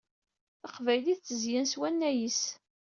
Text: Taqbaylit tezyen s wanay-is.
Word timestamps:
Taqbaylit 0.61 1.19
tezyen 1.23 1.65
s 1.71 1.73
wanay-is. 1.79 2.41